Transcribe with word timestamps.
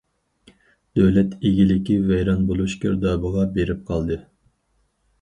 دۆلەت 0.99 1.35
ئىگىلىكى 1.51 1.99
ۋەيران 2.09 2.43
بولۇش 2.51 2.77
گىردابىغا 2.87 3.49
بېرىپ 3.59 3.89
قالدى. 3.93 4.23